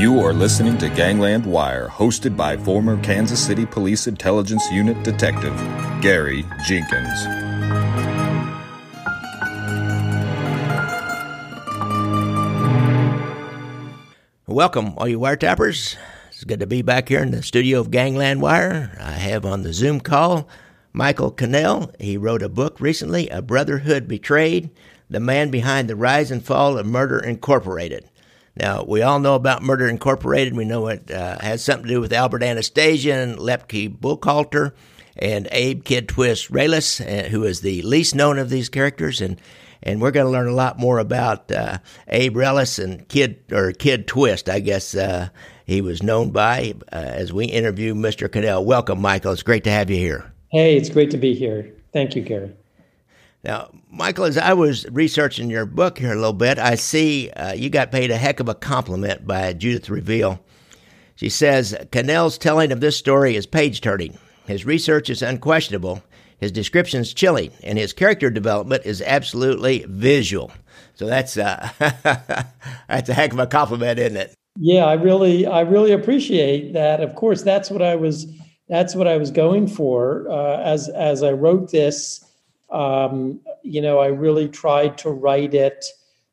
[0.00, 5.54] You are listening to Gangland Wire, hosted by former Kansas City Police Intelligence Unit Detective
[6.00, 7.26] Gary Jenkins.
[14.46, 15.98] Welcome, all you wiretappers.
[16.28, 18.96] It's good to be back here in the studio of Gangland Wire.
[18.98, 20.48] I have on the Zoom call
[20.94, 21.92] Michael Cannell.
[22.00, 24.70] He wrote a book recently, A Brotherhood Betrayed
[25.10, 28.09] The Man Behind the Rise and Fall of Murder Incorporated.
[28.56, 30.56] Now, we all know about Murder Incorporated.
[30.56, 34.72] We know it uh, has something to do with Albert Anastasian, Lepke Buchalter,
[35.16, 39.20] and Abe Kid Twist Reles, uh, who is the least known of these characters.
[39.20, 39.40] And
[39.82, 43.72] and we're going to learn a lot more about uh, Abe Reles and Kid or
[43.72, 45.30] Kid Twist, I guess uh,
[45.64, 48.30] he was known by uh, as we interview Mr.
[48.30, 48.64] Cannell.
[48.64, 49.32] Welcome, Michael.
[49.32, 50.32] It's great to have you here.
[50.48, 51.72] Hey, it's great to be here.
[51.92, 52.52] Thank you, Gary.
[53.42, 57.54] Now, Michael, as I was researching your book here a little bit, I see uh,
[57.54, 60.40] you got paid a heck of a compliment by Judith Reveal.
[61.16, 64.18] She says Cannell's telling of this story is page turning.
[64.46, 66.02] His research is unquestionable,
[66.38, 70.50] his description is chilling, and his character development is absolutely visual.
[70.94, 71.68] So that's uh,
[72.88, 74.34] that's a heck of a compliment, isn't it?
[74.58, 77.00] Yeah, I really I really appreciate that.
[77.00, 78.26] Of course, that's what I was
[78.68, 82.24] that's what I was going for uh, as as I wrote this
[82.70, 85.84] um, you know, I really tried to write it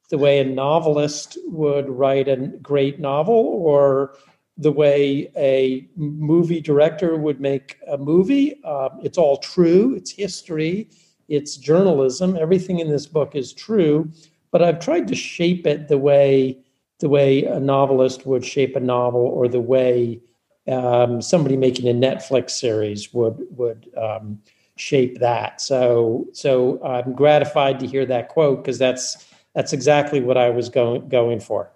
[0.10, 4.16] the way a novelist would write a great novel or
[4.58, 8.60] the way a movie director would make a movie.
[8.64, 10.90] Uh, it's all true, it's history,
[11.28, 12.38] it's journalism.
[12.38, 14.10] Everything in this book is true,
[14.52, 16.60] but I've tried to shape it the way
[17.00, 20.20] the way a novelist would shape a novel or the way
[20.68, 24.40] um, somebody making a Netflix series would would um,
[24.78, 25.62] shape that.
[25.62, 30.70] So so I'm gratified to hear that quote because that's that's exactly what I was
[30.70, 31.72] going going for.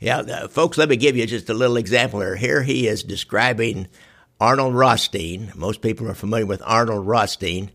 [0.00, 2.34] Yeah, uh, folks, let me give you just a little example here.
[2.34, 3.86] Here he is describing
[4.40, 5.52] Arnold Rothstein.
[5.54, 7.70] Most people are familiar with Arnold Rothstein.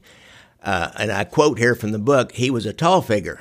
[0.61, 3.39] Uh, and I quote here from the book He was a tall figure,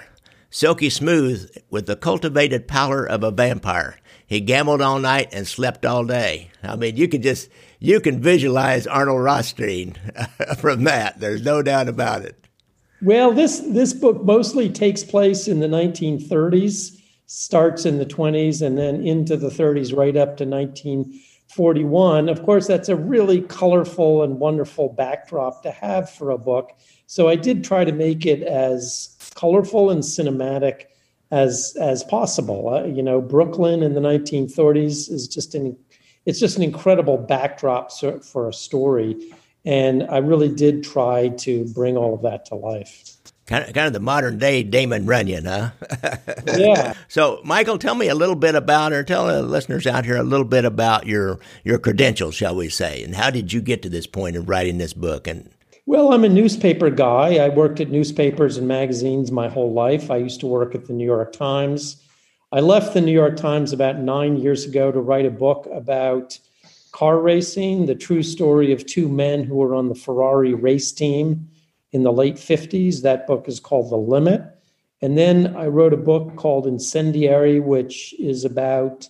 [0.50, 3.98] silky smooth, with the cultivated pallor of a vampire.
[4.26, 6.50] He gambled all night and slept all day.
[6.62, 7.48] I mean, you can just
[7.78, 9.94] you can visualize Arnold Rothstein
[10.58, 11.20] from that.
[11.20, 12.46] There's no doubt about it.
[13.02, 18.76] Well, this this book mostly takes place in the 1930s, starts in the 20s, and
[18.76, 22.28] then into the 30s, right up to 1941.
[22.28, 26.72] Of course, that's a really colorful and wonderful backdrop to have for a book.
[27.06, 30.86] So I did try to make it as colorful and cinematic
[31.30, 32.68] as as possible.
[32.68, 35.76] Uh, you know, Brooklyn in the 1930s is just an
[36.24, 39.32] it's just an incredible backdrop for a story.
[39.64, 43.16] And I really did try to bring all of that to life.
[43.46, 45.70] Kind of, kind of the modern day Damon Runyon, huh?
[46.56, 46.94] yeah.
[47.06, 50.24] So, Michael, tell me a little bit about, or tell the listeners out here a
[50.24, 53.88] little bit about your your credentials, shall we say, and how did you get to
[53.88, 55.28] this point of writing this book?
[55.28, 55.48] And
[55.86, 57.36] well, I'm a newspaper guy.
[57.36, 60.10] I worked at newspapers and magazines my whole life.
[60.10, 62.02] I used to work at the New York Times.
[62.50, 66.38] I left the New York Times about nine years ago to write a book about
[66.90, 71.48] car racing, the true story of two men who were on the Ferrari race team
[71.92, 73.02] in the late 50s.
[73.02, 74.42] That book is called The Limit.
[75.02, 79.08] And then I wrote a book called Incendiary, which is about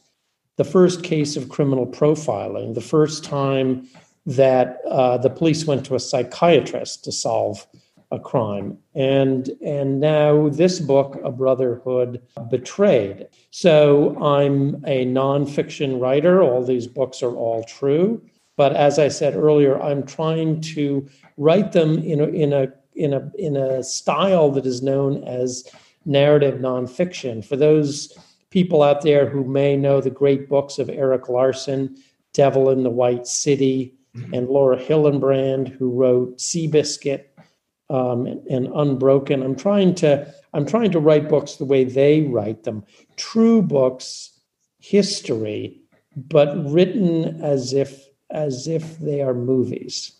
[0.56, 3.88] the first case of criminal profiling, the first time
[4.26, 7.66] that uh, the police went to a psychiatrist to solve
[8.10, 8.78] a crime.
[8.94, 13.28] And and now this book, A Brotherhood Betrayed.
[13.50, 16.42] So I'm a nonfiction writer.
[16.42, 18.22] All these books are all true.
[18.56, 23.12] But as I said earlier, I'm trying to write them in a in a in
[23.12, 25.68] a in a style that is known as
[26.04, 27.44] narrative nonfiction.
[27.44, 28.16] For those
[28.50, 31.96] people out there who may know the great books of Erik Larson,
[32.32, 33.94] Devil in the White City.
[34.32, 37.24] And Laura Hillenbrand, who wrote Seabiscuit
[37.90, 39.42] um, and, and unbroken.
[39.42, 42.84] I'm trying to I'm trying to write books the way they write them,
[43.16, 44.40] true books,
[44.78, 45.80] history,
[46.16, 50.16] but written as if as if they are movies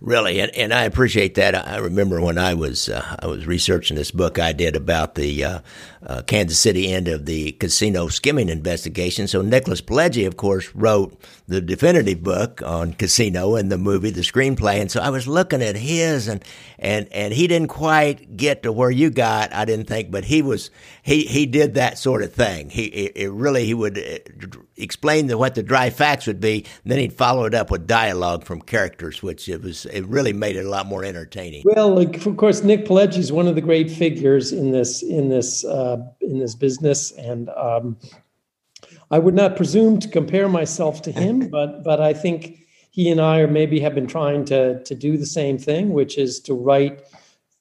[0.00, 1.54] really, and, and I appreciate that.
[1.54, 5.44] I remember when I was uh, I was researching this book I did about the
[5.44, 5.60] uh,
[6.02, 9.26] uh, Kansas City end of the casino skimming investigation.
[9.26, 14.20] So Nicholas Pileggi, of course, wrote the definitive book on casino and the movie, the
[14.20, 16.44] screenplay, and so I was looking at his, and
[16.78, 20.42] and and he didn't quite get to where you got, I didn't think, but he
[20.42, 20.70] was
[21.02, 22.70] he he did that sort of thing.
[22.70, 26.98] He it, really he would uh, explain the, what the dry facts would be, then
[26.98, 30.64] he'd follow it up with dialogue from characters, which it was it really made it
[30.64, 31.62] a lot more entertaining.
[31.64, 35.64] Well, of course, Nick Pileggi is one of the great figures in this in this
[35.64, 35.87] uh,
[36.20, 37.96] in this business, and um,
[39.10, 43.20] I would not presume to compare myself to him, but but I think he and
[43.20, 46.54] I are maybe have been trying to to do the same thing, which is to
[46.54, 47.02] write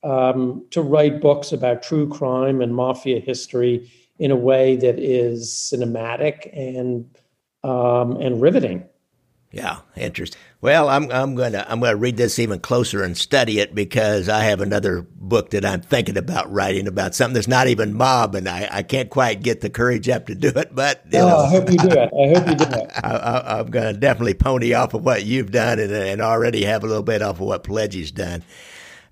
[0.04, 5.50] um, to write books about true crime and mafia history in a way that is
[5.50, 7.06] cinematic and
[7.64, 8.86] um, and riveting.
[9.50, 10.40] Yeah, interesting.
[10.60, 14.44] Well, I'm I'm gonna I'm gonna read this even closer and study it because I
[14.44, 18.50] have another book that I'm thinking about writing about something that's not even mob, and
[18.50, 20.76] I, I can't quite get the courage up to do it.
[20.76, 22.10] But you oh, know, I hope you do it.
[22.14, 22.92] I hope you do it.
[23.04, 26.88] I, am gonna definitely pony off of what you've done and, and already have a
[26.88, 28.44] little bit off of what Pileggi's done.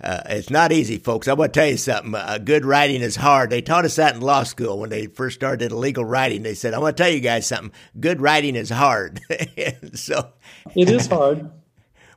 [0.01, 1.27] Uh, it's not easy, folks.
[1.27, 2.13] I'm going to tell you something.
[2.15, 3.50] Uh, good writing is hard.
[3.50, 6.44] They taught us that in law school when they first started legal writing.
[6.44, 7.71] They said, I'm going to tell you guys something.
[8.00, 9.21] Good writing is hard.
[9.94, 10.33] so
[10.75, 11.51] it is hard.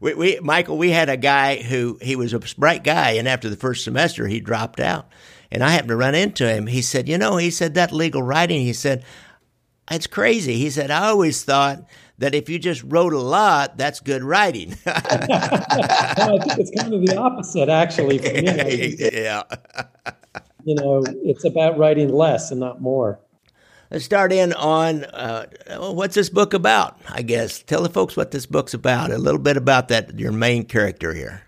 [0.00, 3.50] We, we, Michael, we had a guy who he was a bright guy, and after
[3.50, 5.08] the first semester, he dropped out.
[5.50, 6.68] And I happened to run into him.
[6.68, 9.04] He said, You know, he said, that legal writing, he said,
[9.90, 10.56] it's crazy.
[10.56, 11.84] He said, I always thought
[12.18, 14.74] that if you just wrote a lot, that's good writing.
[14.86, 18.96] I think it's kind of the opposite, actually, for me.
[19.12, 19.42] yeah.
[20.64, 23.20] you know, it's about writing less and not more.
[23.90, 25.46] Let's start in on uh,
[25.78, 27.62] what's this book about, I guess.
[27.62, 31.14] Tell the folks what this book's about, a little bit about that, your main character
[31.14, 31.42] here.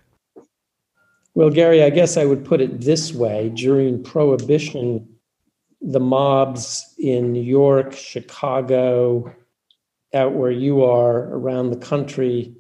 [1.35, 3.51] Well, Gary, I guess I would put it this way.
[3.55, 5.07] During Prohibition,
[5.83, 9.33] the mobs in New York, Chicago,
[10.15, 12.55] out where you are around the country,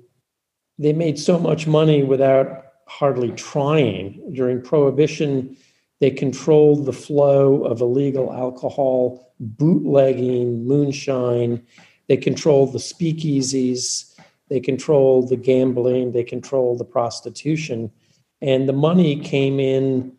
[0.78, 4.32] they made so much money without hardly trying.
[4.32, 5.56] During Prohibition,
[6.00, 11.64] they controlled the flow of illegal alcohol, bootlegging, moonshine.
[12.08, 14.14] They controlled the speakeasies.
[14.48, 16.12] They controlled the gambling.
[16.12, 17.92] They controlled the prostitution.
[18.40, 20.16] And the money came in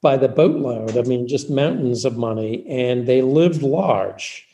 [0.00, 0.96] by the boatload.
[0.96, 2.64] I mean, just mountains of money.
[2.66, 4.48] And they lived large.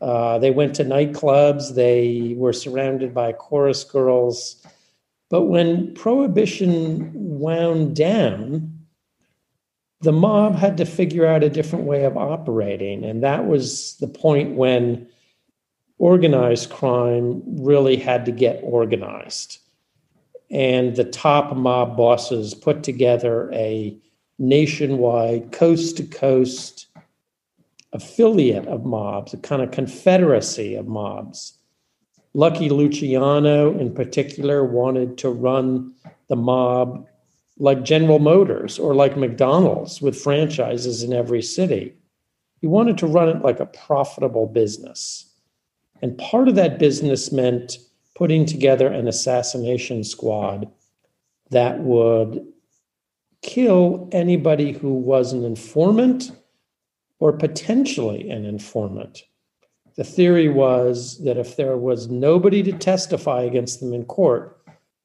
[0.00, 1.74] Uh, they went to nightclubs.
[1.74, 4.64] They were surrounded by chorus girls.
[5.30, 8.78] But when prohibition wound down,
[10.00, 13.04] the mob had to figure out a different way of operating.
[13.04, 15.08] And that was the point when
[15.98, 19.58] organized crime really had to get organized.
[20.50, 23.98] And the top mob bosses put together a
[24.38, 26.86] nationwide, coast to coast
[27.92, 31.54] affiliate of mobs, a kind of confederacy of mobs.
[32.34, 35.92] Lucky Luciano, in particular, wanted to run
[36.28, 37.06] the mob
[37.58, 41.94] like General Motors or like McDonald's with franchises in every city.
[42.60, 45.24] He wanted to run it like a profitable business.
[46.02, 47.78] And part of that business meant
[48.14, 50.70] putting together an assassination squad
[51.50, 52.46] that would
[53.42, 56.32] kill anybody who was an informant
[57.20, 59.24] or potentially an informant.
[59.96, 64.56] The theory was that if there was nobody to testify against them in court,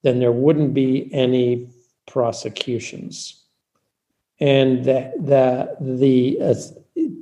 [0.04, 1.68] then there wouldn't be any
[2.06, 3.44] prosecutions.
[4.40, 6.56] And that, that the uh,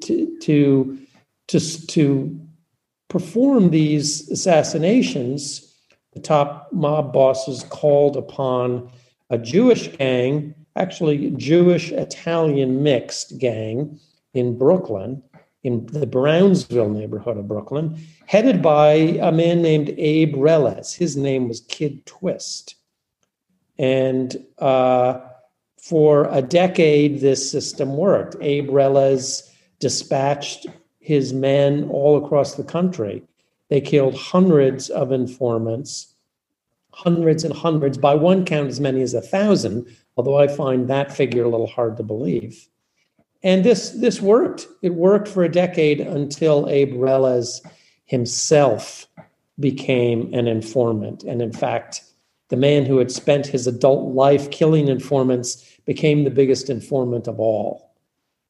[0.02, 1.00] to, to
[1.48, 2.48] to to
[3.10, 5.74] perform these assassinations,
[6.14, 8.90] the top mob bosses called upon
[9.30, 14.00] a Jewish gang, actually Jewish Italian mixed gang
[14.34, 15.22] in Brooklyn,
[15.64, 20.96] in the Brownsville neighborhood of Brooklyn, headed by a man named Abe Reles.
[20.96, 22.76] His name was Kid Twist.
[23.78, 25.20] And uh,
[25.82, 28.36] for a decade, this system worked.
[28.42, 30.68] Abe Reles dispatched
[31.00, 33.24] his men all across the country.
[33.70, 36.14] They killed hundreds of informants,
[36.92, 41.16] hundreds and hundreds, by one count, as many as a thousand, although I find that
[41.16, 42.68] figure a little hard to believe.
[43.44, 44.68] And this this worked.
[44.82, 47.62] It worked for a decade until Abe Reles
[48.06, 49.08] himself
[49.60, 51.24] became an informant.
[51.24, 52.04] And in fact,
[52.50, 57.40] the man who had spent his adult life killing informants became the biggest informant of
[57.40, 57.96] all.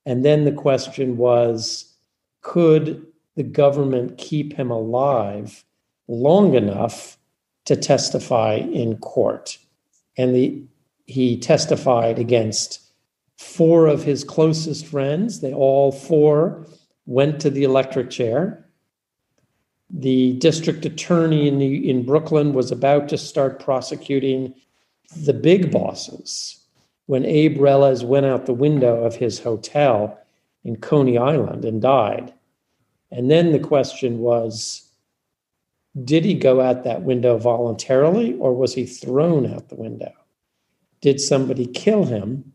[0.05, 1.93] And then the question was
[2.41, 3.05] could
[3.35, 5.63] the government keep him alive
[6.07, 7.17] long enough
[7.65, 9.57] to testify in court?
[10.17, 10.63] And the,
[11.05, 12.81] he testified against
[13.41, 15.41] four of his closest friends.
[15.41, 16.65] They all four
[17.05, 18.65] went to the electric chair.
[19.89, 24.53] The district attorney in, the, in Brooklyn was about to start prosecuting
[25.17, 26.63] the big bosses
[27.07, 30.17] when Abe Reles went out the window of his hotel
[30.63, 32.31] in Coney Island and died.
[33.11, 34.87] And then the question was
[36.05, 40.13] did he go out that window voluntarily or was he thrown out the window?
[41.01, 42.53] Did somebody kill him?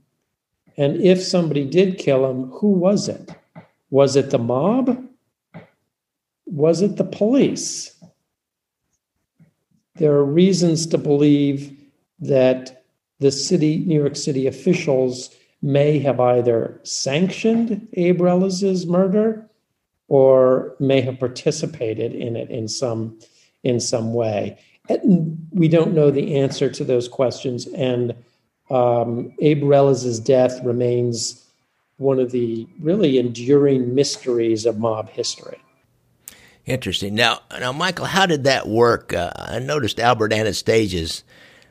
[0.76, 3.30] And if somebody did kill him, who was it?
[3.90, 5.06] Was it the mob?
[6.46, 7.92] was it the police?
[9.96, 11.76] There are reasons to believe
[12.20, 12.84] that
[13.18, 19.48] the city, New York City officials may have either sanctioned Abe murder
[20.08, 23.18] or may have participated in it in some
[23.64, 24.56] in some way.
[24.88, 28.14] And we don't know the answer to those questions, and
[28.70, 31.44] um, Abe Reles's death remains
[31.98, 35.58] one of the really enduring mysteries of mob history.
[36.66, 37.14] Interesting.
[37.14, 39.14] Now, now, Michael, how did that work?
[39.14, 41.22] Uh, I noticed Albert Anastasia's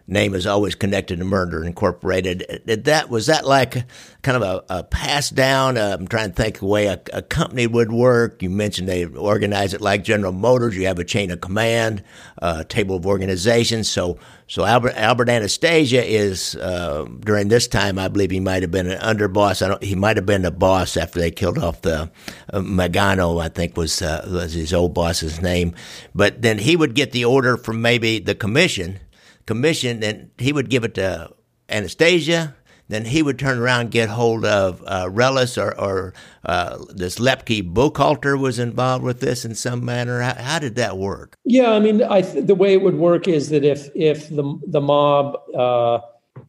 [0.08, 2.62] name is always connected to Murder Incorporated.
[2.66, 3.86] Did that was that like
[4.22, 5.78] kind of a, a pass down?
[5.78, 8.42] Uh, I'm trying to think the way a, a, company would work.
[8.42, 10.76] You mentioned they organize it like General Motors.
[10.76, 12.04] You have a chain of command,
[12.42, 13.84] uh, table of organization.
[13.84, 18.72] So so Albert Albert Anastasia is uh, during this time, I believe he might have
[18.72, 19.64] been an underboss.
[19.64, 22.12] I don't, he might have been the boss after they killed off the
[22.54, 23.42] uh, Mangano.
[23.42, 25.74] I think was uh, was his old boss's name.
[26.14, 29.00] But then he would get the order from maybe the commission
[29.46, 31.32] commission, and he would give it to
[31.70, 32.56] Anastasia.
[32.88, 37.18] Then he would turn around and get hold of uh, Reles or, or uh, this
[37.18, 40.22] Lepke Buchalter was involved with this in some manner.
[40.22, 41.36] How, how did that work?
[41.46, 44.60] Yeah, I mean, I th- the way it would work is that if if the
[44.68, 46.00] the mob uh,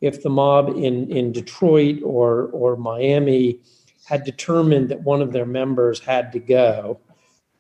[0.03, 3.61] if the mob in in Detroit or or Miami
[4.05, 7.01] had determined that one of their members had to go,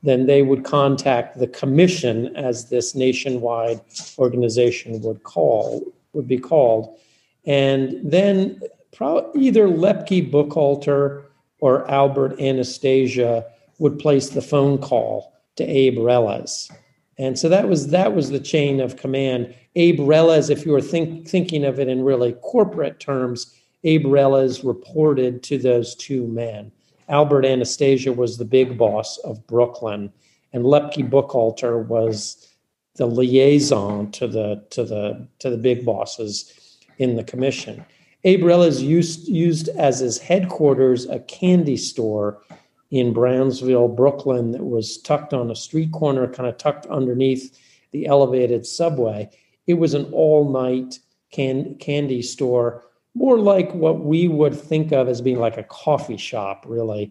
[0.07, 3.81] then they would contact the commission, as this nationwide
[4.19, 5.83] organization would call
[6.13, 6.99] would be called,
[7.45, 8.61] and then
[8.95, 11.25] pro- either Lepke Buchalter
[11.61, 13.45] or Albert Anastasia
[13.79, 16.71] would place the phone call to Abe Reles.
[17.19, 19.55] And so that was that was the chain of command.
[19.75, 24.65] Abe Reles, if you were think, thinking of it in really corporate terms, Abe Reles
[24.65, 26.73] reported to those two men.
[27.09, 30.13] Albert Anastasia was the big boss of Brooklyn,
[30.53, 32.49] and Lepke Buchalter was
[32.97, 37.85] the liaison to the to the to the big bosses in the commission.
[38.25, 42.43] Abe Reles used used as his headquarters a candy store
[42.91, 47.59] in Brownsville, Brooklyn, that was tucked on a street corner, kind of tucked underneath
[47.91, 49.29] the elevated subway.
[49.67, 50.99] It was an all night
[51.33, 52.85] can, candy store
[53.17, 57.11] more like what we would think of as being like a coffee shop, really.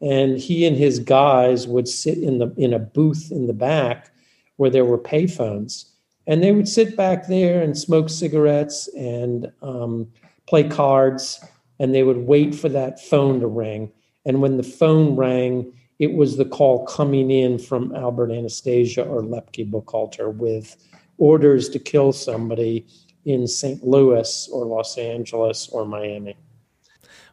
[0.00, 4.10] And he and his guys would sit in the in a booth in the back
[4.56, 5.90] where there were payphones,
[6.26, 10.08] and they would sit back there and smoke cigarettes and um,
[10.46, 11.44] play cards,
[11.78, 13.92] and they would wait for that phone to ring.
[14.24, 19.20] And when the phone rang, it was the call coming in from Albert Anastasia or
[19.20, 20.76] Lepke Buchalter with
[21.18, 22.86] orders to kill somebody
[23.24, 23.82] in St.
[23.84, 26.36] Louis or Los Angeles or Miami.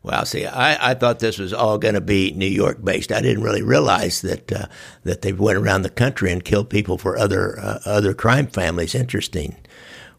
[0.03, 3.11] Well, see, I, I thought this was all going to be New York based.
[3.11, 4.65] I didn't really realize that uh,
[5.03, 8.95] that they went around the country and killed people for other uh, other crime families.
[8.95, 9.57] Interesting.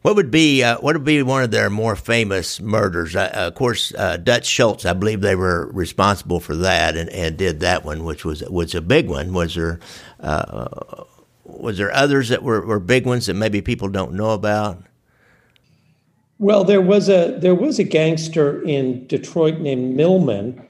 [0.02, 3.16] What would be uh, what would be one of their more famous murders?
[3.16, 4.86] Uh, of course, uh, Dutch Schultz.
[4.86, 8.76] I believe they were responsible for that and, and did that one, which was was
[8.76, 9.32] a big one.
[9.32, 9.80] Was there
[10.20, 11.04] uh,
[11.44, 14.82] was there others that were, were big ones that maybe people don't know about?
[16.42, 20.60] Well, there was a there was a gangster in Detroit named Millman,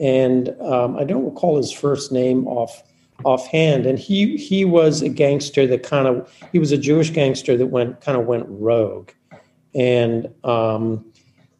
[0.00, 2.82] and um, I don't recall his first name off
[3.26, 3.84] offhand.
[3.84, 7.66] And he he was a gangster that kind of he was a Jewish gangster that
[7.66, 9.10] went kind of went rogue,
[9.74, 11.04] and um,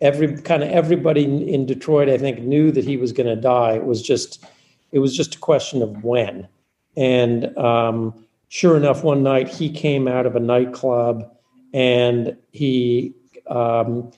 [0.00, 3.72] every kind of everybody in Detroit I think knew that he was going to die.
[3.72, 4.46] It was just
[4.92, 6.48] it was just a question of when.
[6.96, 8.14] And um,
[8.48, 11.30] sure enough, one night he came out of a nightclub
[11.74, 13.14] and he
[13.48, 14.10] um,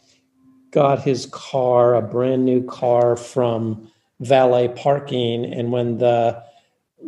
[0.70, 5.44] got his car, a brand new car from valet parking.
[5.44, 6.42] And when the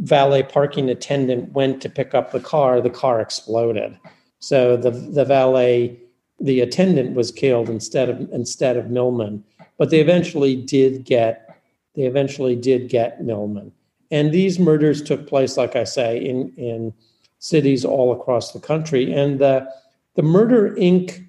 [0.01, 3.99] valet parking attendant went to pick up the car, the car exploded.
[4.39, 5.99] So the, the valet,
[6.41, 9.45] the attendant was killed instead of instead of Millman.
[9.79, 11.61] But they eventually did get
[11.95, 13.73] they eventually did get Millman.
[14.11, 16.93] And these murders took place, like I say, in, in
[17.39, 19.13] cities all across the country.
[19.13, 19.69] And the
[20.15, 21.27] the Murder Inc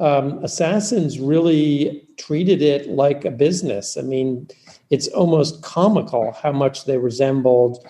[0.00, 3.96] um, assassins really treated it like a business.
[3.96, 4.48] I mean,
[4.88, 7.86] it's almost comical how much they resembled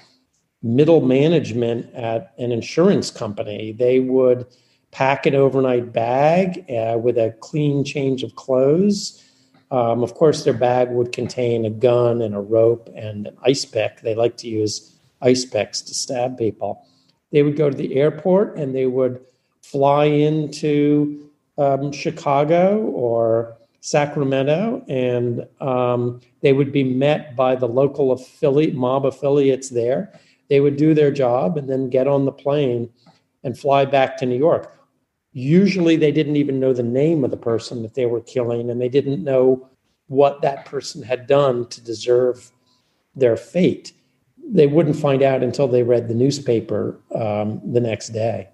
[0.62, 3.72] middle management at an insurance company.
[3.72, 4.44] They would
[4.90, 9.24] pack an overnight bag uh, with a clean change of clothes.
[9.70, 13.64] Um, of course, their bag would contain a gun and a rope and an ice
[13.64, 14.00] pick.
[14.00, 16.84] They like to use ice picks to stab people.
[17.30, 19.20] They would go to the airport and they would
[19.62, 28.12] fly into um, Chicago or Sacramento, and um, they would be met by the local
[28.12, 30.12] affiliate mob affiliates there.
[30.48, 32.90] they would do their job and then get on the plane
[33.44, 34.76] and fly back to New York.
[35.32, 38.80] Usually, they didn't even know the name of the person that they were killing, and
[38.80, 39.68] they didn't know
[40.08, 42.50] what that person had done to deserve
[43.14, 43.92] their fate.
[44.44, 48.48] They wouldn't find out until they read the newspaper um, the next day.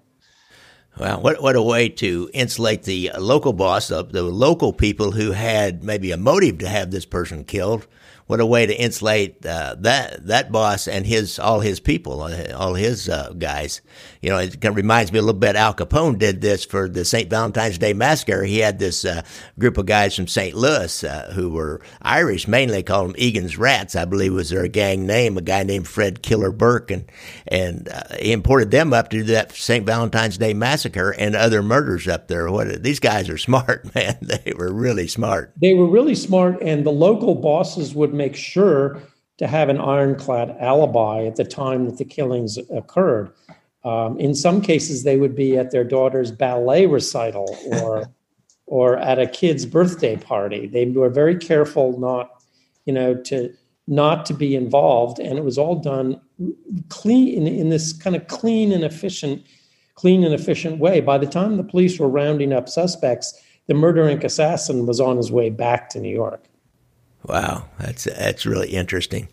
[0.99, 5.31] Well, what what a way to insulate the local boss, the, the local people who
[5.31, 7.85] had maybe a motive to have this person killed,
[8.27, 12.53] what a way to insulate uh, that that boss and his all his people, uh,
[12.55, 13.81] all his uh, guys.
[14.21, 15.55] You know, it kind of reminds me a little bit.
[15.55, 17.29] Al Capone did this for the St.
[17.29, 18.43] Valentine's Day massacre.
[18.43, 19.21] He had this uh,
[19.57, 20.55] group of guys from St.
[20.55, 25.07] Louis uh, who were Irish, mainly called them Egan's Rats, I believe was their gang
[25.07, 25.37] name.
[25.37, 27.05] A guy named Fred Killer Burke, and
[27.47, 29.85] and uh, he imported them up to do that St.
[29.85, 32.51] Valentine's Day massacre and other murders up there.
[32.51, 34.17] What these guys are smart, man.
[34.21, 35.53] They were really smart.
[35.61, 39.01] They were really smart, and the local bosses would make sure
[39.37, 43.31] to have an ironclad alibi at the time that the killings occurred.
[43.83, 48.11] Um, in some cases, they would be at their daughter's ballet recital or
[48.65, 50.67] or at a kid's birthday party.
[50.67, 52.43] They were very careful not,
[52.85, 53.53] you know, to
[53.87, 56.19] not to be involved, and it was all done
[56.89, 59.45] clean in, in this kind of clean and efficient,
[59.95, 60.99] clean and efficient way.
[60.99, 65.31] By the time the police were rounding up suspects, the murder assassin was on his
[65.31, 66.46] way back to New York.
[67.27, 69.27] Wow, that's that's really interesting.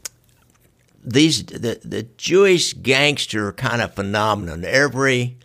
[1.05, 4.65] These the the Jewish gangster kind of phenomenon.
[4.65, 5.37] Every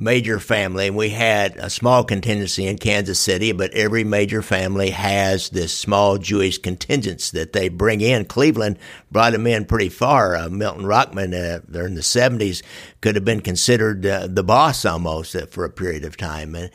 [0.00, 4.90] major family, and we had a small contingency in Kansas City, but every major family
[4.90, 8.24] has this small Jewish contingents that they bring in.
[8.24, 8.78] Cleveland
[9.12, 10.34] brought them in pretty far.
[10.34, 12.62] Uh, Milton Rockman, uh, in the 70s,
[13.02, 16.54] could have been considered uh, the boss almost uh, for a period of time.
[16.54, 16.70] And,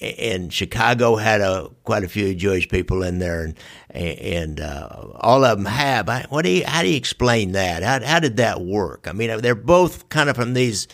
[0.00, 3.56] and Chicago had a, quite a few Jewish people in there, and,
[3.90, 6.08] and uh, all of them have.
[6.30, 7.82] what do you, how do you explain that?
[7.82, 9.06] How, how did that work?
[9.06, 10.88] I mean, they're both kind of from these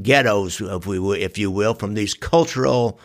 [0.00, 2.98] ghettos, if we if you will, from these cultural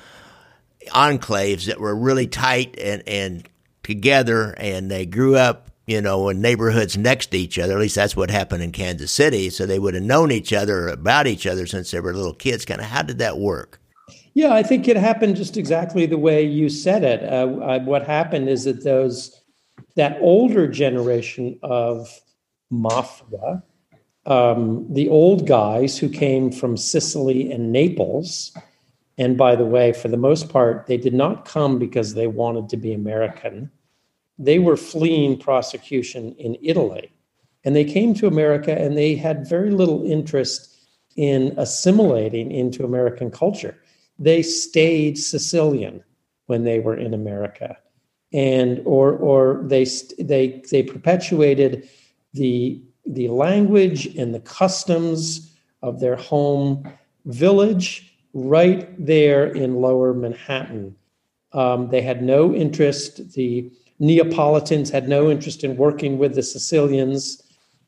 [0.87, 3.47] enclaves that were really tight and and
[3.83, 7.73] together, and they grew up, you know, in neighborhoods next to each other.
[7.73, 9.49] At least that's what happened in Kansas City.
[9.49, 12.65] So they would have known each other about each other since they were little kids.
[12.65, 13.79] Kind of, how did that work?
[14.33, 17.23] Yeah, I think it happened just exactly the way you said it.
[17.23, 19.41] Uh, uh, what happened is that those
[19.95, 22.07] that older generation of
[22.69, 23.63] mafia
[24.27, 28.55] um, the old guys who came from Sicily and Naples.
[29.17, 32.69] And by the way, for the most part, they did not come because they wanted
[32.69, 33.71] to be American.
[34.37, 37.11] They were fleeing prosecution in Italy.
[37.63, 40.75] And they came to America and they had very little interest
[41.15, 43.77] in assimilating into American culture.
[44.19, 46.03] They stayed Sicilian
[46.45, 47.77] when they were in America.
[48.33, 49.85] And or or they
[50.19, 51.89] they they perpetuated
[52.33, 56.91] the the language and the customs of their home
[57.25, 60.95] village right there in lower Manhattan.
[61.53, 67.41] Um, they had no interest, the Neapolitans had no interest in working with the Sicilians,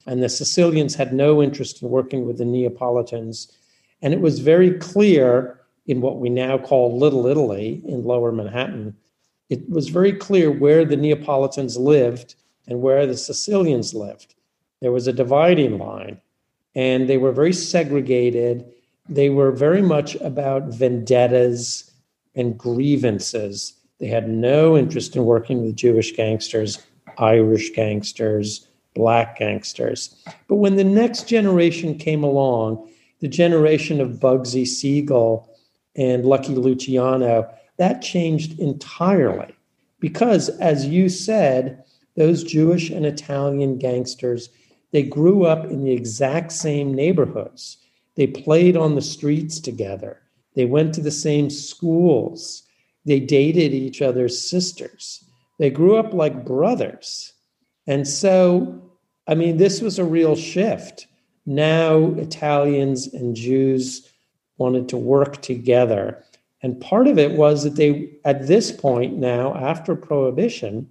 [0.08, 3.52] and the Sicilians had no interest in working with the Neapolitans.
[4.02, 8.96] And it was very clear in what we now call Little Italy in lower Manhattan,
[9.50, 12.36] it was very clear where the Neapolitans lived
[12.68, 14.36] and where the Sicilians lived.
[14.82, 16.22] There was a dividing line,
[16.74, 18.66] and they were very segregated.
[19.10, 21.92] They were very much about vendettas
[22.36, 23.74] and grievances.
[24.00, 26.80] They had no interest in working with Jewish gangsters,
[27.18, 30.16] Irish gangsters, black gangsters.
[30.48, 32.90] But when the next generation came along,
[33.20, 35.50] the generation of Bugsy Siegel
[35.98, 39.54] and Lucky Luciano, that changed entirely.
[40.00, 41.84] Because, as you said,
[42.16, 44.50] those Jewish and Italian gangsters
[44.92, 47.78] they grew up in the exact same neighborhoods.
[48.16, 50.22] They played on the streets together.
[50.56, 52.64] They went to the same schools.
[53.06, 55.24] They dated each other's sisters.
[55.58, 57.34] They grew up like brothers.
[57.88, 58.82] And so,
[59.28, 61.08] I mean, this was a real shift.
[61.46, 64.12] Now, Italians and Jews
[64.58, 66.24] wanted to work together.
[66.62, 70.90] And part of it was that they, at this point now, after Prohibition,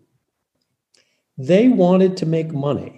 [1.37, 2.98] they wanted to make money.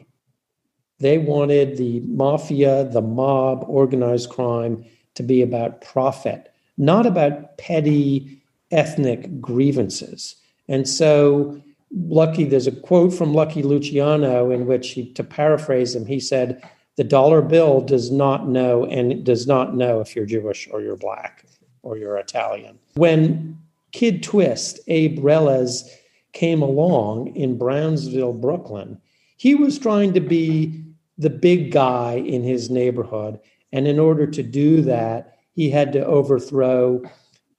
[1.00, 4.84] They wanted the mafia, the mob, organized crime
[5.14, 10.36] to be about profit, not about petty ethnic grievances.
[10.68, 11.60] And so,
[11.90, 16.62] Lucky, there's a quote from Lucky Luciano in which he, to paraphrase him, he said,
[16.96, 20.96] the dollar bill does not know and does not know if you're Jewish or you're
[20.96, 21.46] black
[21.82, 22.78] or you're Italian.
[22.94, 23.58] When
[23.92, 25.88] Kid Twist, Abe Reles,
[26.32, 29.00] came along in Brownsville, Brooklyn,
[29.36, 30.84] he was trying to be
[31.20, 33.38] the big guy in his neighborhood.
[33.72, 37.02] And in order to do that, he had to overthrow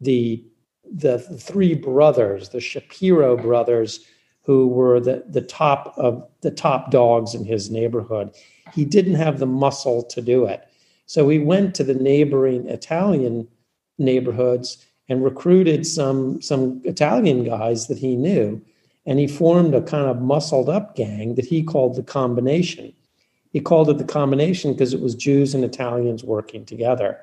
[0.01, 0.43] the
[0.93, 4.05] the three brothers, the Shapiro brothers,
[4.41, 8.31] who were the, the top of the top dogs in his neighborhood.
[8.73, 10.67] He didn't have the muscle to do it.
[11.05, 13.47] So he went to the neighboring Italian
[13.97, 18.59] neighborhoods and recruited some some Italian guys that he knew.
[19.05, 22.93] And he formed a kind of muscled up gang that he called the combination.
[23.51, 27.19] He called it the combination because it was Jews and Italians working together.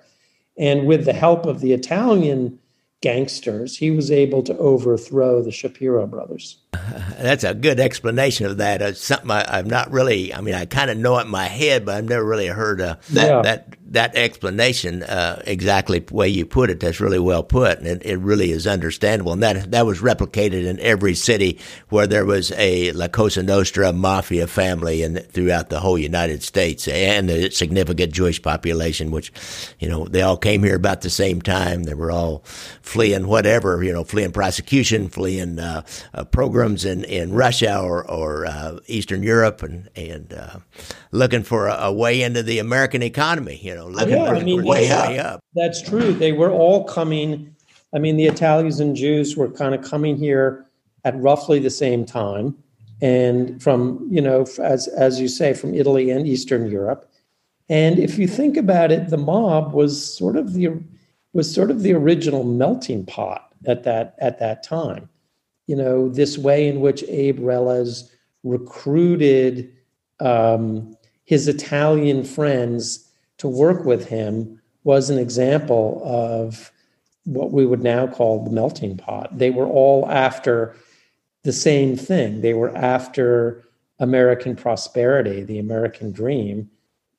[0.58, 2.58] And with the help of the Italian
[3.00, 6.58] gangsters, he was able to overthrow the Shapiro brothers.
[7.18, 8.82] That's a good explanation of that.
[8.82, 11.46] It's something I, have not really, I mean, I kind of know it in my
[11.46, 13.42] head, but I've never really heard uh, that, yeah.
[13.42, 16.80] that that explanation uh, exactly the way you put it.
[16.80, 19.32] That's really well put, and it, it, really is understandable.
[19.32, 23.92] And that that was replicated in every city where there was a La Cosa Nostra
[23.92, 29.32] mafia family, and throughout the whole United States, and a significant Jewish population, which
[29.78, 31.84] you know they all came here about the same time.
[31.84, 32.40] They were all
[32.82, 36.24] fleeing whatever, you know, fleeing prosecution, fleeing uh, uh,
[36.58, 40.58] programs in in Russia or or uh, Eastern Europe, and and uh,
[41.12, 43.60] looking for a, a, way into the American economy.
[43.62, 45.40] You know, looking yeah, for I mean, way, way up.
[45.54, 46.12] That's true.
[46.12, 47.54] They were all coming.
[47.94, 50.66] I mean, the Italians and Jews were kind of coming here
[51.04, 52.56] at roughly the same time,
[53.00, 57.08] and from you know, as as you say, from Italy and Eastern Europe.
[57.68, 60.70] And if you think about it, the mob was sort of the
[61.32, 65.08] was sort of the original melting pot at that at that time.
[65.68, 68.10] You know, this way in which Abe Reles
[68.42, 69.72] recruited
[70.18, 76.72] um, his Italian friends to work with him was an example of
[77.24, 79.36] what we would now call the melting pot.
[79.36, 80.74] They were all after
[81.42, 82.40] the same thing.
[82.40, 83.64] They were after
[83.98, 86.70] American prosperity, the American dream,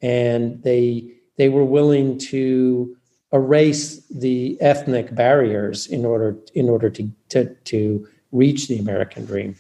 [0.02, 2.96] and they they were willing to
[3.32, 9.56] erase the ethnic barriers in order in order to to, to reach the American dream.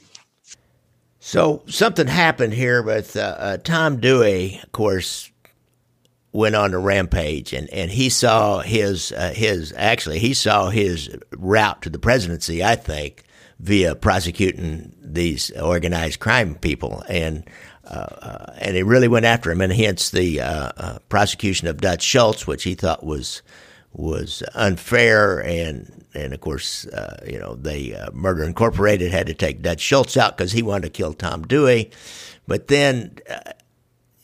[1.20, 5.30] So something happened here with uh, uh, Tom Dewey, of course,
[6.32, 11.10] went on a rampage, and, and he saw his uh, his actually he saw his
[11.32, 12.64] route to the presidency.
[12.64, 13.26] I think
[13.60, 17.44] via prosecuting these organized crime people, and
[17.84, 22.04] uh, uh, and he really went after him, and hence the uh, prosecution of Dutch
[22.04, 23.42] Schultz, which he thought was
[23.94, 29.34] was unfair and and of course uh, you know they uh, Murder Incorporated had to
[29.34, 31.92] take Dutch Schultz out because he wanted to kill Tom Dewey,
[32.48, 33.54] but then uh,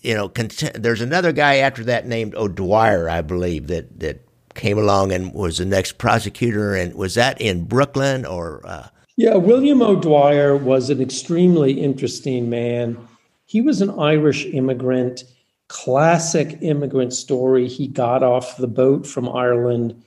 [0.01, 4.25] you know cont- there's another guy after that named O'Dwyer I believe that that
[4.56, 6.73] came along and was the next prosecutor.
[6.73, 12.97] And was that in Brooklyn or uh, yeah William O'Dwyer was an extremely interesting man.
[13.45, 15.23] He was an Irish immigrant
[15.67, 17.67] classic immigrant story.
[17.67, 20.01] He got off the boat from Ireland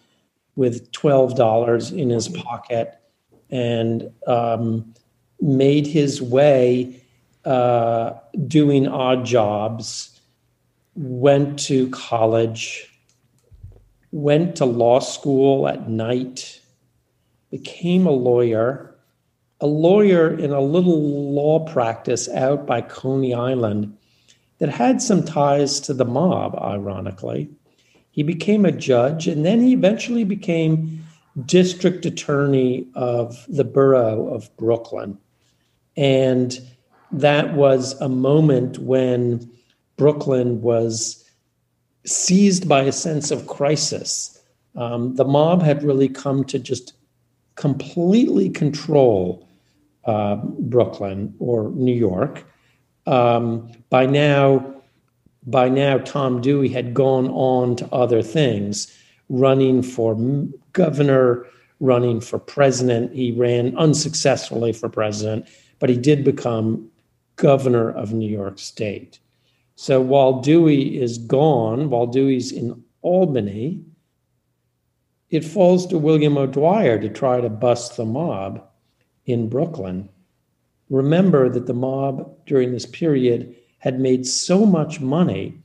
[0.56, 2.98] with $12 in his pocket
[3.50, 4.94] and um,
[5.40, 7.00] made his way
[7.44, 8.12] uh,
[8.46, 10.20] doing odd jobs,
[10.94, 12.92] went to college,
[14.10, 16.60] went to law school at night,
[17.50, 18.94] became a lawyer,
[19.60, 23.96] a lawyer in a little law practice out by Coney Island
[24.58, 27.50] that had some ties to the mob, ironically.
[28.10, 31.04] He became a judge and then he eventually became
[31.44, 35.18] district attorney of the borough of Brooklyn.
[35.96, 36.58] And
[37.12, 39.50] that was a moment when
[39.96, 41.24] Brooklyn was
[42.04, 44.40] seized by a sense of crisis.
[44.76, 46.94] Um, the mob had really come to just
[47.54, 49.48] completely control
[50.04, 52.46] uh, Brooklyn or New York.
[53.08, 54.74] Um, by now,
[55.46, 58.94] by now, Tom Dewey had gone on to other things,
[59.30, 60.14] running for
[60.74, 61.46] governor,
[61.80, 63.14] running for president.
[63.14, 66.90] He ran unsuccessfully for president, but he did become
[67.36, 69.20] governor of New York State.
[69.76, 73.82] So while Dewey is gone, while Dewey's in Albany,
[75.30, 78.62] it falls to William O'Dwyer to try to bust the mob
[79.24, 80.10] in Brooklyn
[80.90, 85.60] remember that the mob during this period had made so much money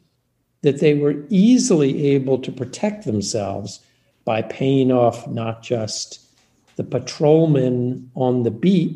[0.61, 3.79] that they were easily able to protect themselves
[4.25, 6.19] by paying off not just
[6.75, 8.95] the patrolman on the beat,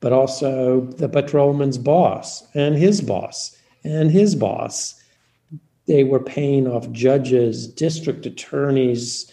[0.00, 5.00] but also the patrolman's boss and his boss and his boss.
[5.86, 9.30] They were paying off judges, district attorneys,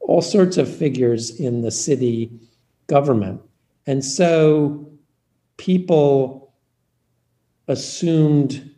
[0.00, 2.30] all sorts of figures in the city
[2.86, 3.40] government.
[3.86, 4.88] And so
[5.56, 6.54] people
[7.68, 8.70] assumed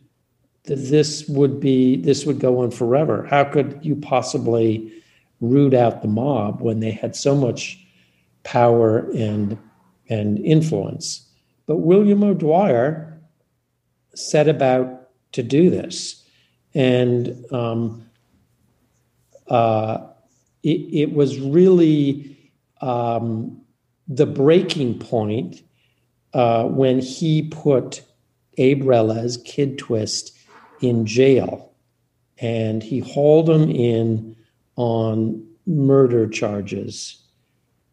[0.63, 3.25] that this would be this would go on forever.
[3.29, 4.91] How could you possibly
[5.41, 7.83] root out the mob when they had so much
[8.43, 9.57] power and
[10.09, 11.27] and influence?
[11.65, 13.19] But William O'Dwyer
[14.15, 16.23] set about to do this,
[16.73, 18.09] and um,
[19.47, 20.07] uh,
[20.63, 23.61] it, it, was really um,
[24.07, 25.61] the breaking point
[26.33, 28.01] uh, when he put
[28.57, 30.37] Abe Reles, Kid Twist,
[30.81, 31.71] in jail.
[32.37, 34.35] And he hauled him in
[34.75, 37.21] on murder charges,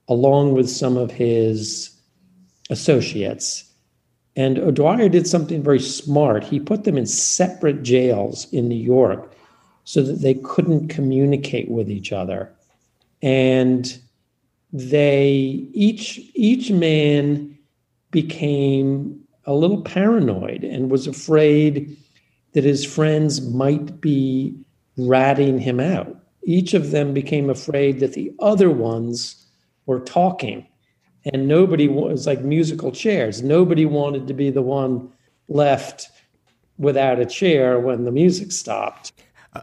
[0.09, 1.91] along with some of his
[2.71, 3.65] associates.
[4.37, 6.45] And O'Dwyer did something very smart.
[6.45, 9.33] He put them in separate jails in New York
[9.85, 12.53] so that they couldn't communicate with each other.
[13.23, 13.99] And
[14.73, 15.31] they
[15.73, 17.56] each each man
[18.17, 21.95] became a little paranoid and was afraid
[22.55, 24.57] that his friends might be
[24.97, 26.17] ratting him out.
[26.43, 29.47] Each of them became afraid that the other ones
[29.85, 30.67] were talking,
[31.31, 33.43] and nobody was like musical chairs.
[33.43, 35.13] Nobody wanted to be the one
[35.49, 36.09] left
[36.79, 39.13] without a chair when the music stopped.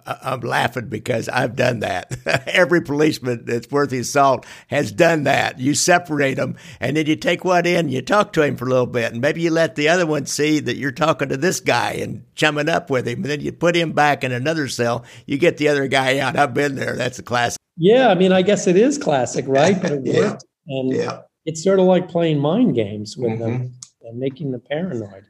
[0.05, 2.15] I'm laughing because I've done that.
[2.47, 5.59] Every policeman that's worth his salt has done that.
[5.59, 8.69] You separate them and then you take one in, you talk to him for a
[8.69, 11.59] little bit, and maybe you let the other one see that you're talking to this
[11.59, 13.19] guy and chumming up with him.
[13.19, 15.05] And then you put him back in another cell.
[15.25, 16.37] You get the other guy out.
[16.37, 16.95] I've been there.
[16.95, 17.59] That's a classic.
[17.77, 19.81] Yeah, I mean, I guess it is classic, right?
[19.81, 20.19] But it yeah.
[20.19, 20.45] worked.
[20.67, 21.21] And yeah.
[21.45, 23.41] it's sort of like playing mind games with mm-hmm.
[23.41, 25.25] them and making them paranoid.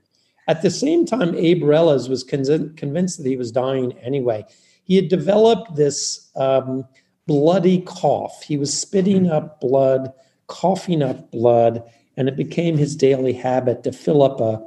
[0.47, 4.45] At the same time, Abe Reles was con- convinced that he was dying anyway.
[4.83, 6.85] He had developed this um,
[7.27, 8.43] bloody cough.
[8.43, 10.11] He was spitting up blood,
[10.47, 11.83] coughing up blood,
[12.17, 14.61] and it became his daily habit to fill up a,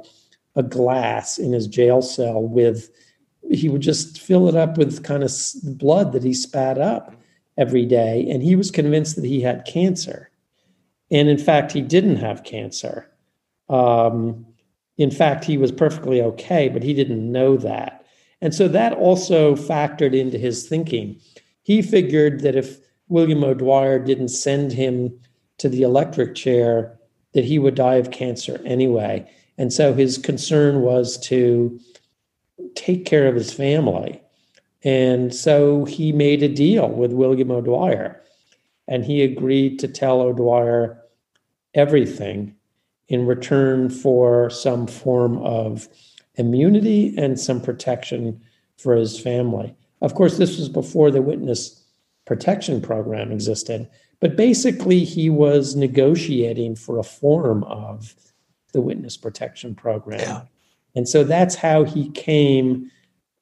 [0.55, 2.89] a glass in his jail cell with,
[3.51, 5.31] he would just fill it up with kind of
[5.63, 7.15] blood that he spat up
[7.57, 8.27] every day.
[8.27, 10.31] And he was convinced that he had cancer.
[11.11, 13.09] And in fact, he didn't have cancer.
[13.69, 14.46] Um,
[14.97, 18.05] in fact, he was perfectly okay, but he didn't know that.
[18.41, 21.19] And so that also factored into his thinking.
[21.63, 25.17] He figured that if William O'Dwyer didn't send him
[25.59, 26.97] to the electric chair,
[27.33, 29.29] that he would die of cancer anyway.
[29.57, 31.79] And so his concern was to
[32.75, 34.21] take care of his family.
[34.83, 38.21] And so he made a deal with William O'Dwyer.
[38.87, 40.99] And he agreed to tell O'Dwyer
[41.73, 42.55] everything
[43.07, 45.87] in return for some form of
[46.35, 48.41] immunity and some protection
[48.77, 49.75] for his family.
[50.01, 51.83] Of course, this was before the witness
[52.25, 53.89] protection program existed,
[54.19, 58.15] but basically, he was negotiating for a form of
[58.73, 60.19] the witness protection program.
[60.19, 60.41] Yeah.
[60.95, 62.91] And so that's how he came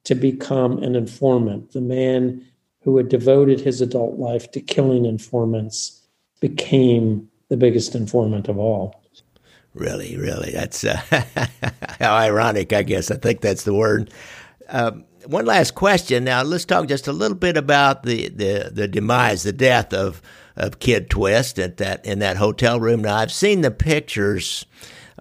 [0.04, 1.71] to become an informant.
[1.71, 2.45] The man
[2.82, 6.01] who had devoted his adult life to killing informants
[6.41, 9.01] became the biggest informant of all.
[9.76, 11.00] Really, really, that's uh,
[12.00, 13.12] how ironic, I guess.
[13.12, 14.10] I think that's the word.
[14.70, 16.24] Um, one last question.
[16.24, 20.22] Now, let's talk just a little bit about the, the, the demise, the death of
[20.56, 23.02] of Kid Twist at that in that hotel room.
[23.02, 24.66] Now, I've seen the pictures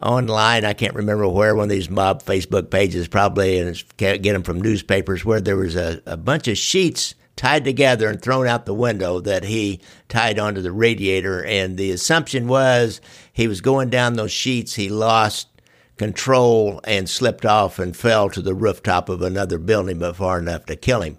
[0.01, 0.65] online.
[0.65, 4.61] I can't remember where one of these mob Facebook pages probably, and get them from
[4.61, 8.75] newspapers where there was a, a bunch of sheets tied together and thrown out the
[8.75, 11.45] window that he tied onto the radiator.
[11.45, 13.01] And the assumption was
[13.33, 14.75] he was going down those sheets.
[14.75, 15.49] He lost
[15.97, 20.67] control and slipped off and fell to the rooftop of another building, but far enough
[20.67, 21.19] to kill him.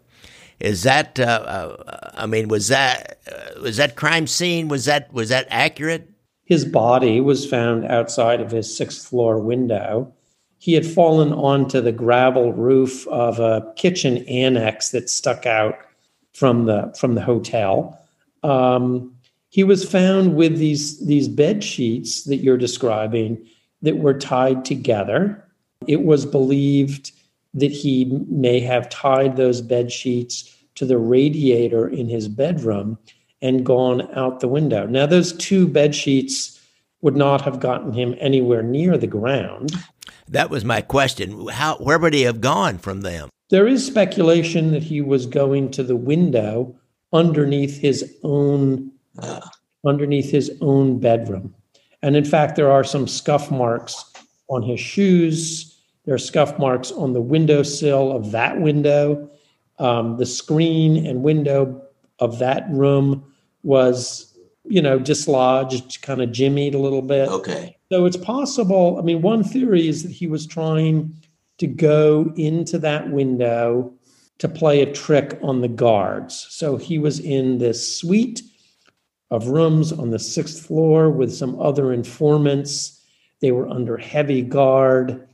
[0.60, 1.20] Is that?
[1.20, 4.70] Uh, uh, I mean, was that uh, was that crime scene?
[4.70, 6.10] Was that was that accurate?
[6.46, 10.14] His body was found outside of his sixth floor window.
[10.58, 15.76] He had fallen onto the gravel roof of a kitchen annex that stuck out
[16.36, 18.00] from the from the hotel.
[18.44, 19.16] Um,
[19.50, 23.44] he was found with these these bed sheets that you're describing
[23.82, 25.44] that were tied together.
[25.88, 27.12] It was believed
[27.54, 32.98] that he may have tied those bed sheets to the radiator in his bedroom
[33.42, 34.86] and gone out the window.
[34.86, 36.60] Now, those two bed sheets
[37.02, 39.72] would not have gotten him anywhere near the ground.
[40.28, 41.48] That was my question.
[41.48, 43.30] How where would he have gone from them?
[43.50, 46.76] There is speculation that he was going to the window
[47.14, 48.92] underneath his own
[49.86, 51.54] underneath his own bedroom.
[52.02, 54.14] And in fact, there are some scuff marks
[54.48, 55.76] on his shoes.
[56.06, 59.30] There are scuff marks on the windowsill of that window.
[59.80, 61.82] Um, the screen and window
[62.20, 63.24] of that room
[63.64, 67.28] was, you know, dislodged, kind of jimmied a little bit.
[67.30, 67.75] Okay.
[67.92, 68.98] So it's possible.
[69.00, 71.14] I mean, one theory is that he was trying
[71.60, 73.94] to go into that window
[74.40, 76.48] to play a trick on the guards.
[76.50, 78.42] So he was in this suite
[79.32, 83.02] of rooms on the sixth floor with some other informants.
[83.42, 85.28] They were under heavy guard.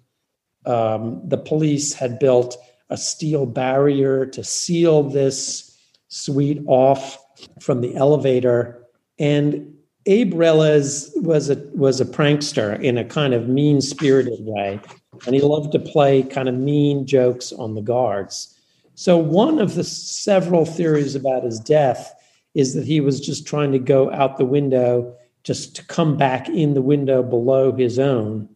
[0.66, 2.58] Um, the police had built
[2.90, 5.78] a steel barrier to seal this
[6.10, 7.18] suite off
[7.60, 8.84] from the elevator.
[9.18, 9.74] And
[10.06, 14.80] Abe Reles was a was a prankster in a kind of mean spirited way,
[15.26, 18.58] and he loved to play kind of mean jokes on the guards.
[18.96, 22.14] So one of the several theories about his death
[22.56, 26.50] is that he was just trying to go out the window, just to come back
[26.50, 28.50] in the window below his own,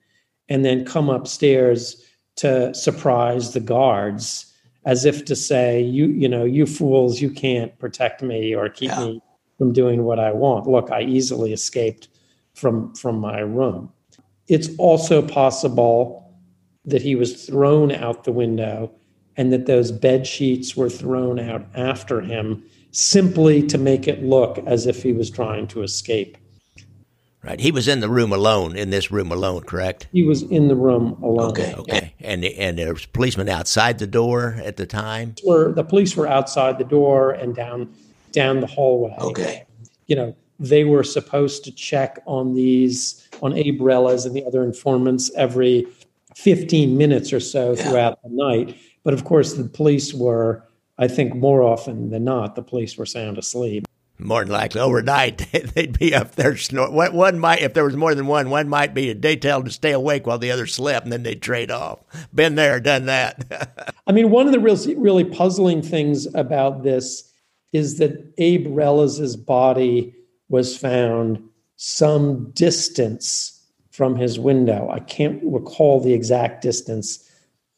[0.50, 2.04] and then come upstairs
[2.38, 4.52] to surprise the guards,
[4.86, 8.90] as if to say, "You, you know, you fools, you can't protect me or keep
[8.90, 9.06] yeah.
[9.06, 9.22] me
[9.58, 10.68] from doing what I want.
[10.68, 12.08] Look, I easily escaped
[12.54, 13.92] from from my room."
[14.48, 16.34] It's also possible
[16.86, 18.92] that he was thrown out the window
[19.38, 24.60] and that those bed sheets were thrown out after him simply to make it look
[24.66, 26.38] as if he was trying to escape.
[27.44, 27.60] Right.
[27.60, 30.08] He was in the room alone, in this room alone, correct?
[30.12, 31.52] He was in the room alone.
[31.52, 31.76] Okay.
[31.78, 32.14] Okay.
[32.20, 35.36] And and there was policemen outside the door at the time?
[35.46, 37.94] Were the police were outside the door and down
[38.36, 39.16] down the hallway.
[39.20, 39.66] Okay.
[40.06, 44.64] You know, they were supposed to check on these on Abe Reles and the other
[44.64, 45.88] informants every
[46.36, 48.78] 15 minutes or so throughout the night.
[49.04, 50.64] But of course, the police were,
[50.98, 53.88] I think, more often than not, the police were sound asleep.
[54.18, 55.38] More than likely, overnight
[55.76, 56.94] they'd be up there snoring.
[56.94, 59.92] One might, if there was more than one, one might be a detail to stay
[59.92, 62.00] awake while the other slept, and then they'd trade off.
[62.34, 63.94] Been there, done that.
[64.08, 67.34] I mean, one of the really, really puzzling things about this
[67.76, 70.16] is that Abe Reles's body
[70.48, 71.44] was found
[71.76, 73.52] some distance
[73.92, 74.90] from his window.
[74.90, 77.30] I can't recall the exact distance,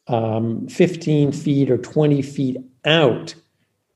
[0.06, 3.34] um, 15 feet or 20 feet out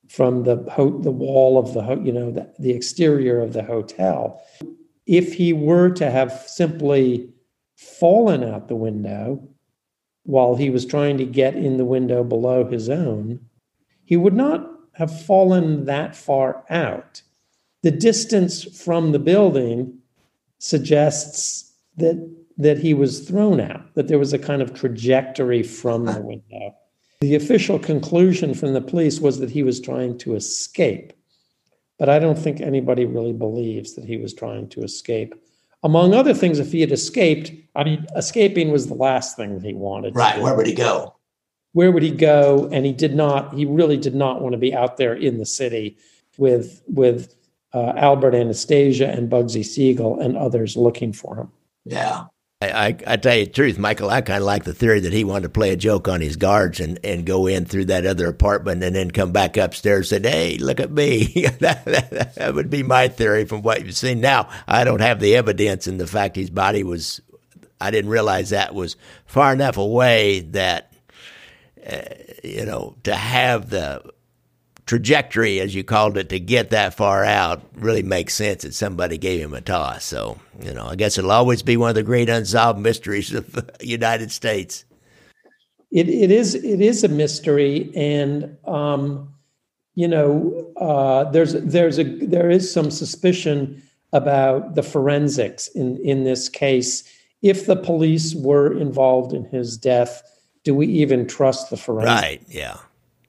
[0.08, 3.62] from the ho- the wall of the ho- you know the, the exterior of the
[3.62, 4.42] hotel.
[5.06, 7.32] If he were to have simply
[7.76, 9.48] fallen out the window
[10.24, 13.40] while he was trying to get in the window below his own,
[14.04, 17.22] he would not have fallen that far out.
[17.82, 19.98] The distance from the building
[20.58, 26.04] suggests that that he was thrown out, that there was a kind of trajectory from
[26.04, 26.74] the window.
[27.20, 31.12] The official conclusion from the police was that he was trying to escape.
[31.98, 35.34] But I don't think anybody really believes that he was trying to escape.
[35.84, 39.64] Among other things, if he had escaped, I mean, escaping was the last thing that
[39.64, 40.14] he wanted.
[40.14, 40.40] Right.
[40.40, 41.14] Where would he go?
[41.72, 42.68] Where would he go?
[42.70, 45.46] And he did not, he really did not want to be out there in the
[45.46, 45.96] city
[46.36, 47.34] with, with
[47.72, 51.50] uh, Albert Anastasia and Bugsy Siegel and others looking for him.
[51.84, 52.24] Yeah.
[52.62, 55.24] I, I, tell you the truth, Michael, I kind of like the theory that he
[55.24, 58.28] wanted to play a joke on his guards and, and go in through that other
[58.28, 61.24] apartment and then come back upstairs and say, hey, look at me.
[61.60, 64.20] that, that, that, would be my theory from what you've seen.
[64.20, 67.20] Now, I don't have the evidence and the fact his body was,
[67.80, 70.91] I didn't realize that was far enough away that,
[71.86, 72.02] uh,
[72.42, 74.02] you know, to have the
[74.86, 79.18] trajectory, as you called it, to get that far out really makes sense that somebody
[79.18, 80.04] gave him a toss.
[80.04, 83.52] So, you know, I guess it'll always be one of the great unsolved mysteries of
[83.52, 84.84] the United States.
[85.90, 89.34] It, it is it is a mystery, and um,
[89.94, 93.82] you know, uh, there's there's a there is some suspicion
[94.14, 97.04] about the forensics in in this case.
[97.42, 100.22] If the police were involved in his death,
[100.64, 102.22] do we even trust the forensics?
[102.22, 102.42] Right.
[102.48, 102.76] Yeah.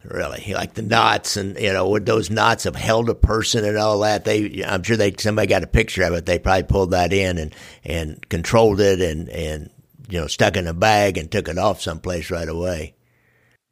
[0.04, 3.78] Really like the knots and you know would those knots have held a person and
[3.78, 4.26] all that.
[4.26, 6.26] They i'm sure they somebody got a picture of it.
[6.26, 9.70] They probably pulled that in and and controlled it and and
[10.10, 12.96] you know stuck in a bag and took it off someplace right away.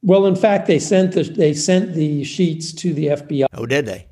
[0.04, 3.86] Well in fact they sent the they sent the sheets to the fbi oh did
[3.86, 4.08] they?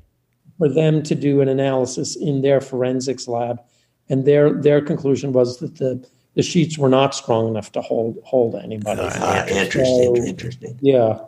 [0.60, 3.62] for them to do an analysis in their forensics lab.
[4.10, 8.18] And their their conclusion was that the the sheets were not strong enough to hold
[8.24, 9.00] hold anybody.
[9.00, 10.78] Uh, interesting, so, interesting.
[10.80, 11.20] Yeah.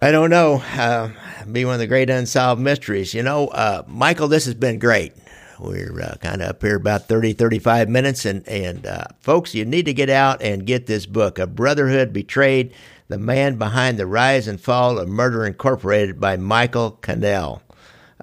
[0.00, 0.62] I don't know.
[0.76, 1.10] Uh,
[1.50, 3.14] be one of the great unsolved mysteries.
[3.14, 5.12] You know, uh, Michael, this has been great.
[5.58, 8.24] We're uh, kind of up here about 30, 35 minutes.
[8.24, 12.12] And, and uh, folks, you need to get out and get this book, A Brotherhood
[12.12, 12.72] Betrayed
[13.08, 17.62] The Man Behind the Rise and Fall of Murder Incorporated by Michael Cannell.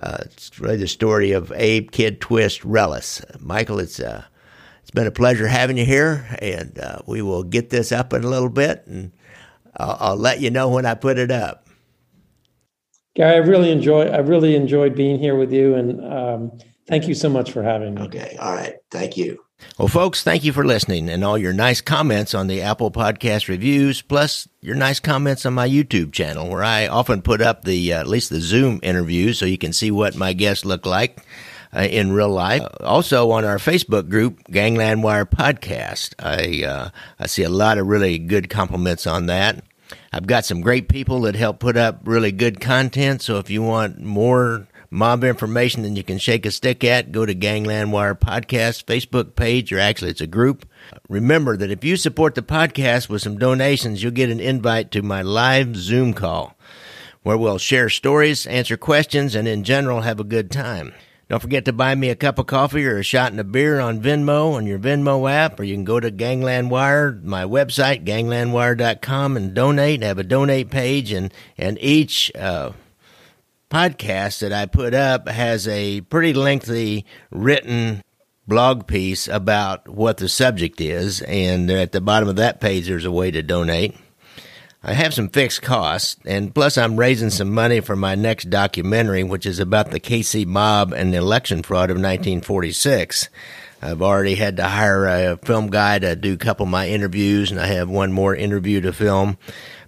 [0.01, 3.21] Uh, it's really the story of Abe Kid Twist Reles.
[3.41, 4.34] Michael, it's, uh, it's
[4.95, 6.25] been a pleasure having you here.
[6.39, 8.87] And we will get this up in a little bit.
[8.87, 9.11] And
[9.77, 11.65] I'll, I'll let you know when I put it up.
[13.15, 14.03] Gary, I really enjoy.
[14.03, 16.51] I really enjoyed being here with you, and um,
[16.87, 18.01] thank you so much for having me.
[18.03, 19.39] Okay, all right, thank you.
[19.79, 23.47] Well, folks, thank you for listening and all your nice comments on the Apple Podcast
[23.47, 27.93] reviews, plus your nice comments on my YouTube channel, where I often put up the
[27.93, 31.25] uh, at least the Zoom interviews so you can see what my guests look like
[31.75, 32.61] uh, in real life.
[32.61, 37.77] Uh, also on our Facebook group, Gangland Wire Podcast, I uh, I see a lot
[37.77, 39.63] of really good compliments on that.
[40.11, 43.21] I've got some great people that help put up really good content.
[43.21, 47.25] So if you want more mob information than you can shake a stick at, go
[47.25, 50.65] to Gangland Wire Podcast Facebook page, or actually it's a group.
[51.09, 55.01] Remember that if you support the podcast with some donations, you'll get an invite to
[55.01, 56.55] my live Zoom call
[57.25, 60.93] where we'll share stories, answer questions, and in general have a good time.
[61.27, 63.79] Don't forget to buy me a cup of coffee or a shot and a beer
[63.79, 68.05] on Venmo on your Venmo app, or you can go to Gangland Wire, my website,
[68.05, 70.03] ganglandwire.com, and donate.
[70.03, 72.73] I have a donate page, and, and each uh,
[73.71, 78.03] podcast that I put up has a pretty lengthy written
[78.47, 83.05] blog piece about what the subject is, and at the bottom of that page, there's
[83.05, 83.95] a way to donate.
[84.87, 89.23] I have some fixed costs, and plus I'm raising some money for my next documentary,
[89.23, 93.29] which is about the KC mob and the election fraud of 1946.
[93.81, 97.49] I've already had to hire a film guy to do a couple of my interviews,
[97.49, 99.39] and I have one more interview to film,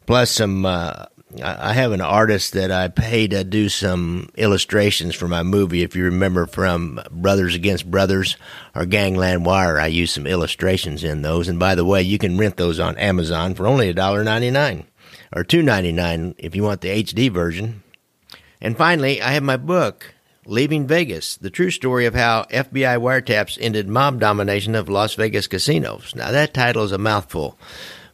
[0.08, 0.66] plus some.
[0.66, 1.06] Uh,
[1.44, 5.84] I have an artist that I pay to do some illustrations for my movie.
[5.84, 8.38] If you remember from Brothers Against Brothers
[8.74, 11.50] or Gangland Wire, I use some illustrations in those.
[11.50, 14.86] And by the way, you can rent those on Amazon for only $1.99
[15.36, 17.84] or $2.99 if you want the HD version.
[18.62, 20.14] And finally, I have my book,
[20.46, 25.48] Leaving Vegas, the true story of how FBI wiretaps ended mob domination of Las Vegas
[25.48, 26.16] casinos.
[26.16, 27.60] Now, that title is a mouthful.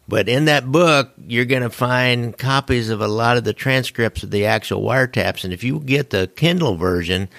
[0.07, 4.23] But in that book, you're going to find copies of a lot of the transcripts
[4.23, 5.43] of the actual wiretaps.
[5.43, 7.29] And if you get the Kindle version,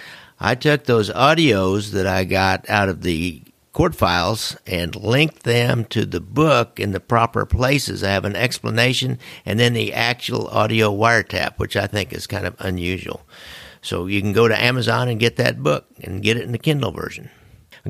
[0.41, 3.43] I took those audios that I got out of the
[3.73, 8.03] court files and linked them to the book in the proper places.
[8.03, 12.47] I have an explanation and then the actual audio wiretap, which I think is kind
[12.47, 13.27] of unusual.
[13.83, 16.59] So you can go to Amazon and get that book and get it in the
[16.59, 17.31] Kindle version.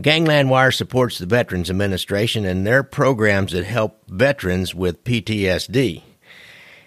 [0.01, 6.03] Gangland Wire supports the Veterans Administration and their programs that help veterans with PTSD.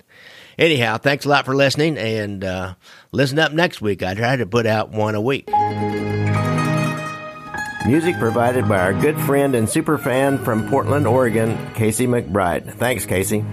[0.57, 2.73] Anyhow, thanks a lot for listening, and uh,
[3.11, 4.03] listen up next week.
[4.03, 5.47] I try to put out one a week.
[7.85, 12.73] Music provided by our good friend and super fan from Portland, Oregon, Casey McBride.
[12.75, 13.43] Thanks, Casey.